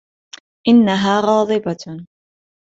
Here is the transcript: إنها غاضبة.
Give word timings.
إنها 0.67 1.21
غاضبة. 1.21 2.07